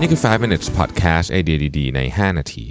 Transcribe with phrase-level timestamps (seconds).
[0.00, 2.64] นี่คือ 5 minutes podcast ไอเดียดีๆ ใน 5 นาที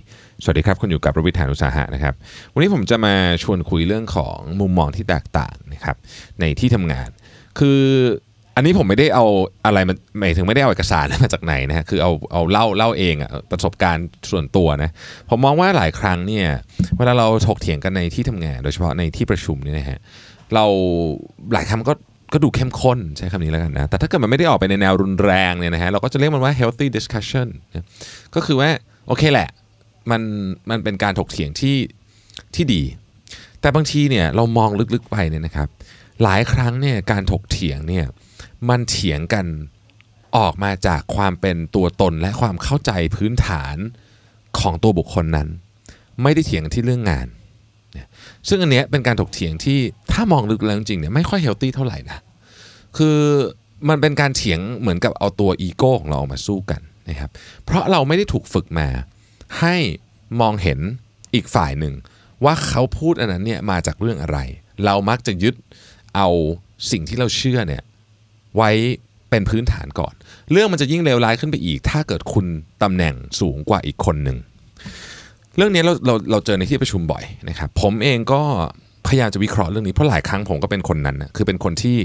[0.43, 2.13] สวัสดีครับ คุณอยู่กับประวิทยานุสาหะนะครับ
[2.53, 5.95] วันนี้ผมจะมาชวนคุยเรื่องของมุมมองที่แตกต่างนะครับ
[6.39, 7.09] ในที่ทำงาน
[7.59, 7.81] คือ
[8.55, 9.25] อันนี้ผมไม่ได้เอา
[9.65, 14.89] อะไรมาหมายถึงไม่ได้เอาเอกสารมาจากไหนนะฮะคือเอาเอาเล่าเล่าเองอะประสบการณ์ส่วนตัวนะ
[15.29, 16.47] ผมมองว่าหลายครั้งเนี่ย
[16.97, 19.99] เวลาเราถกเถียงกันในที่ทำงาน โดยเฉพาะในที่ประชุมเนี่ยนะฮะ
[20.53, 20.65] เรา
[21.53, 21.95] หลายครั้งก็
[22.33, 27.85] ก็ดูเข้มข้นใช้คำนี้แล้วกันนะ แต่ถ้าเกิดมันไม่ได้ออกไปในแนวรุนแรงเนี่ยนะฮะเราก็จะเรียกมันว่า healthy discussion นะ
[28.35, 28.69] ก็คือว่า
[29.07, 29.49] โอเคแหละ
[30.11, 30.21] มัน
[30.69, 31.77] มันเป็นการถกเถียงที่
[32.55, 32.83] ที่ดี
[33.61, 35.67] แต่บางทีเนี่ยเรามองลึกๆไปเนี่ยนะครับ
[36.23, 38.05] หลายครั้งเนี่ยการถกเถียงเนี่ย
[38.69, 39.45] มันเถียงกัน
[40.37, 43.75] ออกมาจากความเป็นตัวตนและความเข้าใจพื้นฐาน
[44.59, 45.47] ของตัวบุคคลนั้น
[46.23, 47.27] ไม่ได้เถียงที่เรื่องงาน
[48.47, 49.79] ซึ่งอันเนี้ยเป็นการถกเถียงที่
[50.17, 52.19] ถ้ามองลึกแล้วจริงเนี่ยไม่ค่อย healthy เท่าไหร่นะ
[52.97, 53.19] คือ
[53.89, 57.29] มันเป็นการเถียงเหมือนกับเอาตัวอีโก้ของเราออกมาสู้กันนะครับ
[57.65, 58.87] เพราะเราไม่ได้ถูกฝึกมา
[59.59, 59.75] ให้
[60.41, 60.79] มองเห็น
[61.33, 61.93] อีกฝ่ายหนึ่ง
[62.45, 64.39] ว่าเขาพูดอันนั้นเนี่ยมาจากเรื่องอะไร
[64.85, 65.55] เรามักจะยึด
[66.15, 66.29] เอา
[66.91, 67.83] สิ่งที่เราเชื่อเนี่ย
[68.55, 68.71] ไว้
[69.29, 70.13] เป็นพื้นฐานก่อน
[70.51, 72.45] เรื่องมันจะยิ่งเลวร้ายขึ้นไปอีก ถ้าเกิดคุณ
[72.83, 74.37] ตำแหน่งสูงกว่าอีกคนหนึ่ง
[75.57, 78.41] เรื่องนี้เราเราเราเจอในที่ประชุมบ่อยนะครับ ผมเองก็
[79.07, 81.97] พยายามจะวิเคราะห์เรื่องนี้เพราะหลายครั้งผมก็เป็นคนนั้นนะคือเป็นคนที่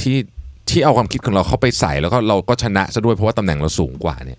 [0.00, 0.16] ที่
[0.70, 4.38] ที่เอาความคิดของเราเข้าไปใส่แล้วก็เราก็ชนะซะด้วยเพราะว่าตำแหน่งเราสูงกว่าเนี่ย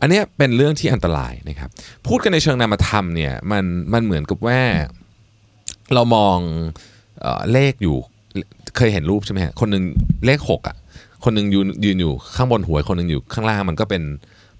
[0.00, 1.70] อันนี้เป็นเรื่องที่อันตรายนะครับ
[2.06, 4.60] พูดกันในเชิงนามธรรมเนี่ยมันมันเหมือนกับว่า
[5.94, 6.38] เรามอง
[7.20, 7.96] เออเลขอยู่
[8.76, 9.82] เคยเห็นรูปใช่ไหมฮะคนหนึ่ง
[10.26, 10.76] เลขหกอะ
[11.24, 14.02] คนหนึ่งยืนยืนอยู่ข้างบนหัวคนหนึ่งอยู่ข้างล่างมันก็เป็น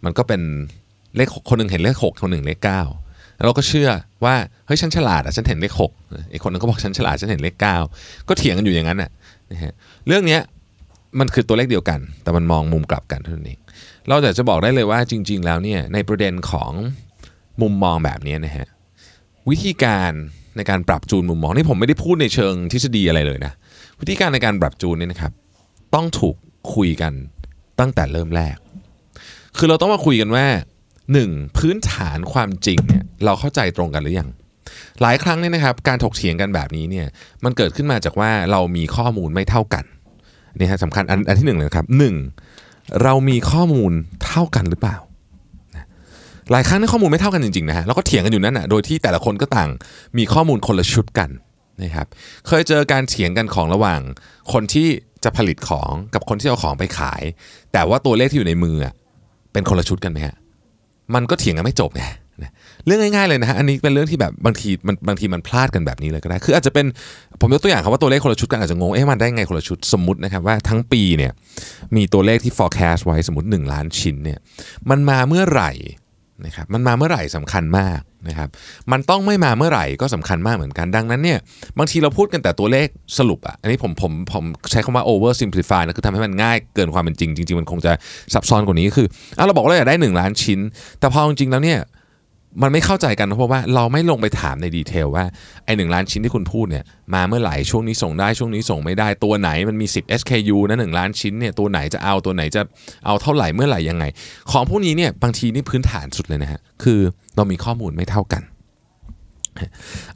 [0.05, 0.42] มันก็เป็น
[1.16, 2.82] เลขคนหนึ่งเห็นเลขหกคนหนึ่งเลขเก้า
[3.36, 3.90] แล้วเราก็เชื่อ
[4.24, 4.34] ว่า
[4.66, 5.92] เฮ้ยฉันฉลาดอะฉันเห็นเลขหก
[6.32, 7.77] อีกคนนึงก็บอกฉันฉลาดฉันเห็นเลขเก้า
[8.28, 9.10] ก็เถียงกันอยู่อย่างนั้นน่ะ
[9.52, 9.72] นะฮะ
[10.06, 10.40] เรื่องเนี้ย
[11.18, 13.58] มันคือตัวเลขเดียวกัน แต่มันมองมุมกลับกันเท่านั้นเอง
[14.08, 16.72] เราอยากจะบอกได้เลยว่าจริง ๆ แล้วเนี่ยในประเด็นของ
[17.62, 18.67] มุมมองแบบนี้นะฮะ
[19.51, 20.12] วิธีการ
[20.56, 23.52] ในการปรับจูนมุมมองนี่ผมไม่ได้พูดในเชิงทฤษฎีอะไรเลยนะ
[24.01, 25.33] วิธีการในการปรับจูนเนี่ยนะครับ
[25.95, 26.36] ต้องถูก
[26.74, 27.12] คุยกัน
[27.80, 28.56] ตั้งแต่เริ่มแรก
[29.56, 30.46] คือเราต้องมาคุยกันว่า
[31.12, 34.30] หนึ่งพื้นฐานความจริงเนี่ยเราเข้าใจตรงกันหรือยัง
[35.02, 37.06] หลายครั้งเนี่ยนะครับการถกเถียงกันแบบนี้เนี่ย
[37.44, 39.84] มันเกิดขึ้นมาจากว่าเรามีข้อมูลไม่เท่ากัน
[40.58, 42.14] นี่ฮะสำคัญอันอันที่หนึ่งเลยนะครับหนึ่ง
[43.02, 43.92] เรามีข้อมูล
[44.26, 44.96] เท่ากันหรือเปล่า
[46.50, 49.70] หลายครั้งในข้อมูลไม่เท่ากันจริงๆนะฮะแล้วก็เถียงกันอยู่นั่นนะโดยที่แต่ละคนก็ต่าง
[50.18, 51.30] มีข้อมูลคนละชุดกัน
[51.82, 52.06] นะครับ
[52.46, 54.00] เคยเจอการเถียงกันของระหว่าง
[54.52, 54.88] คนที่
[55.24, 57.22] จะผลิตของกับคนที่เอาของไปขาย
[57.72, 58.76] แต่ว่าตัวเลขที่อยู่ในมือ
[59.52, 60.34] เป็นคนละชุดกันไหมฮะ
[61.14, 62.04] มันก็เถียงกันไม่จบไง
[62.86, 66.86] เรื่องง่ายๆเลยนะฮะอันนี้เป็นเรื่องที่แบบบางทีมันบางทีมันพลาดกันแบบนี้เลยก็ได้ คืออาจจะเป็น
[67.40, 71.32] ผมยกตัวอย่างครับว่าตัวเลขคนละชุดกันอาจจะงงเอ๊ะมันได้ไงคนละชุดสมมตินะครับว่าทั้งปีเนี่ย
[71.96, 74.38] มีตัวเลขที่ forecast ไว้สมมติ 1 ล้านชิ้นเนี่ย
[74.90, 75.70] มันมาเมื่อไหร่
[76.45, 78.48] นะครับมันมาเมื่อไหร่สำคัญมากนะครับ
[78.92, 81.39] มันต้องไม่มาเมื่อไหร่ก็สำคัญมากเหมือนกันดังนั้นเนี่ย
[81.78, 87.92] บางทีเราพูดกันแต่ตัวเลขสรุปอะอันนี้ผมผมผมใช้คำว่า over simplify นะคือทำให้มันง่ายเกินความเป็นจริง จริง ๆ มันคงจะ
[88.34, 89.06] ซับซ้อนกว่านี้คือ
[89.39, 90.61] อะเราบอกว่าเราอยากได้ 1 ล้านชิ้น
[91.00, 91.78] แต่พอจริงๆแล้วเนี่ย
[92.62, 95.24] มันไม่เข้าใจกันเพราะว่าเราไม่ลงไปถามในดีเทลว่า
[95.64, 96.84] ไอ้หนึ่งล้านชิ้นที่คุณพูดเนี่ย
[97.14, 102.62] มาเมื่อไหร่ช่วงนี้ส่งได้ช่วงนี้ส่งไม่ได้ตัวไหนมันมี 10 SKU นะหนึ่งล้านชิ้นเนี่ยตัวไหนจะเอาตัวไหนจะ
[103.06, 104.04] เอาเท่าไหร่เมื่อไหร่ยังไง
[104.50, 107.00] ของพวกนี้เนี่ยบางทีนี่พื้นฐานสุดเลยนะฮะคือ
[107.36, 108.42] เรามีข้อมูลไม่เท่ากัน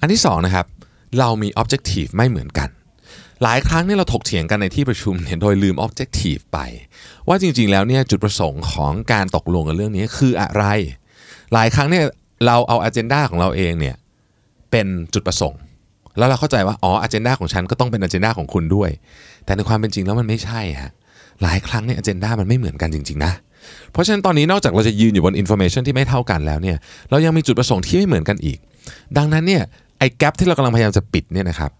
[0.00, 0.66] อันที่สองนะครับ
[1.18, 2.68] เรามี objective ไม่เหมือนกัน
[3.42, 6.58] หลายครั้งเนี่ยเราถกเถียงกันในที่ประชุมเนี่ยโดยลืม objective ไป
[7.28, 10.64] ว่าจริงๆแล้วเนี่ยจุดประสงค์ของการตกลงกันเรื่องนี้คืออะไร
[11.54, 12.04] หลายครั้งเนี่ย
[12.46, 13.96] เราเอา agenda ของเราเองเนี่ย
[14.70, 15.60] เป็นจุดประสงค์
[16.18, 18.90] แล้วเราเข้าใจว่าอ๋อ agenda ของฉันก็ต้องเป็น agenda ของคุณด้วย
[19.44, 20.92] แต่ในความเป็นจริงแล้วมันไม่ใช่ฮะ
[21.42, 23.32] หลายครั้งเนี่ย agenda มันไม่เหมือนกันจริง ๆ นะ
[23.92, 26.76] เพราะฉะนั้นตอนนี้นอกจากเราจะยืนอยู่บน information ที่ไม่เท่ากันแล้วเนี่ย
[27.10, 28.58] เรายังมีจุดประสงค์ที่ไม่เหมือนกันอีก
[29.16, 29.62] ดังนั้นเนี่ย
[29.98, 31.70] ไอ้แกลบที่เรากำลังพยายามจะปิดเนี่ยนะครับ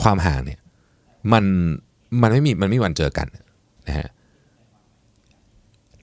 [0.00, 0.58] ความห่างเนี่ย
[1.32, 1.44] มัน
[2.22, 3.26] มันไม่มีมันไม่มวันเจอกัน
[3.88, 4.08] นะฮะ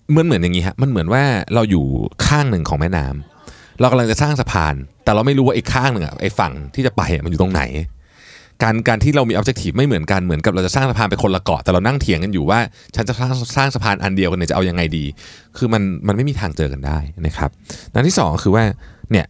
[0.09, 1.23] เหมือนเหมือนอย่างนี้ฮะมันเหมือนว่า
[1.53, 1.85] เราอยู่
[2.25, 3.34] ข้างหนึ่งของแม่น้ำ
[3.79, 7.63] เรากำลังจะสร้างสะพาน แต่เราไม่รู้ว่าไอ้ข้างหนึ่งอะไอ้ฝั่งที่จะไปมันอยู่ตรงไหน
[8.63, 12.59] การการที่เรามี objective ไม่เหมือนกันเหมือนกับเราจะสร้างสะพานไปคนละเกาะแต่เรานั่งเถียงกันอยู่ว่า
[12.95, 15.05] ฉันจะสร้างสร้างสะพานอันเดียวกันเนี่ยจะเอายังไงดี
[15.57, 17.49] คือมันมันไม่มีทางเจอกันได้นะครับ
[17.93, 18.63] ดังที่สองคือว่า
[19.11, 19.25] เนี่ย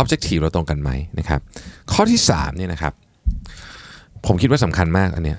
[0.00, 1.40] objective เราตรงกันไหมนะครับ
[1.92, 2.92] ข้อที่3เนี่ยนะครับ
[4.26, 5.38] ผมคิดว่าสำคัญมากอันเนี้ย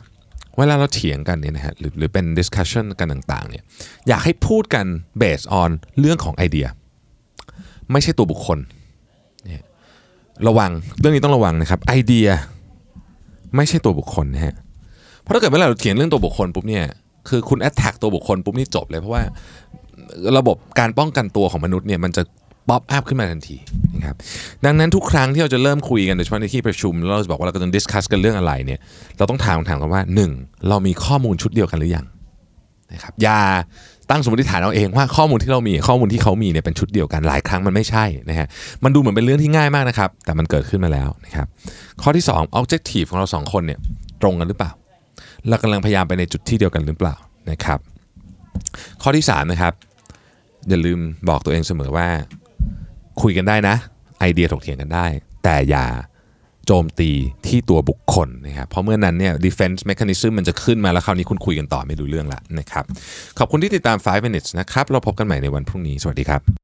[0.58, 3.64] เวลาเราเถียงกันเนี่ยนะฮะหรือหรือเป็น discussion กันต่างๆเนี่ย
[4.08, 4.86] อยากให้พูดกัน
[5.22, 6.68] based on เรื่องของไอเดีย
[7.92, 8.60] ไม่ใช่ตัวบุคคล
[10.48, 12.28] ระวังเรื่องนี้ต้องระวังนะครับไอเดีย
[13.56, 14.56] ไม่ใช่ตัวบุคคลนะฮะ
[15.22, 16.86] เพราะถ้าเกิดเวลาเราเถียงเรื่องตัวบุคคลปุ๊บเนี่ย
[17.30, 19.24] คือคุณ attack ตัวบุคคลปุ๊บนี่จบเลยเพราะว่า
[20.38, 22.24] ระบบการป้องกันตัวของมนุษย์เนี่ยมันจะ
[22.70, 23.58] pop up ขึ้นมาทันที
[24.00, 24.18] นะครับ
[24.66, 28.80] ดังนั้นทุกครั้งที่เราจะเริ่มคุยกันโดยเฉพาะในที่ประชุมแล้วเราจะบอกว่าเรากำลัง discuss กันเรื่องอะไรเนี่ย
[29.18, 30.02] เราต้องถามคำถามกันว่า
[30.34, 30.70] 1.
[30.70, 32.06] เรามีข้อมูลชุดเดียวกันหรือยัง
[32.94, 33.40] นะครับอย่า
[34.14, 38.48] ตั้งสมมติฐานเอาเองว่าข้อมูลที่เรามีข้อมูลที่เขามีเนี่ยเป็นชุดเดียวกันหลายครั้งมันไม่ใช่นะฮะ
[38.84, 41.48] มันดูเหมือนเป็นเรื่องที่ง่ายมากนะครับ แต่มันเกิดขึ้นมาแล้วนะครับ
[42.02, 43.80] ข้อที่ 2 objective ของเราสองคนเนี่ย
[44.22, 44.72] ตรงกันหรือเปล่า
[45.50, 47.16] เรากำลังพยายามไปในจุดที่เดียวกันหรือเปล่า
[47.52, 47.80] นะครับ
[49.02, 49.74] ข้อที่3นะครับ
[50.70, 51.00] อย่าลืม
[51.30, 52.08] บอกตัวเองเสมอว่า
[53.22, 53.76] คุยกันได้นะ
[54.20, 55.06] ไอเดียถกเถียงกันได้
[55.44, 55.86] แต่อย่า
[56.68, 57.12] โจมตี
[57.48, 62.84] ที่ตัวบุคคลนะครับเพราะเมื่อนนั้นเนี่ย defense mechanism มันจะขึ้นมาแล้วคราวนี้คุณคุยกันต่อไม่รู้เรื่องละนะครับ
[63.40, 66.63] ขอบคุณที่ติดตาม 5 minutes นะครับ เราพบกันใหม่ในวันพรุ่งนี้ สวัสดีครับ